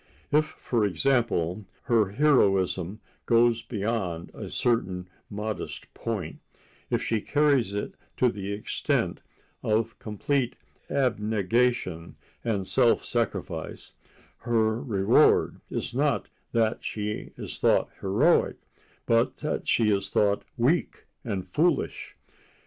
[0.31, 8.29] If, for example, her heroism goes beyond a certain modest point—if she carries it to
[8.29, 9.21] the extent
[9.61, 10.55] of complete
[10.89, 18.55] abnegation and self sacrifice—her reward is not that she is thought heroic,
[19.05, 22.15] but that she is thought weak and foolish.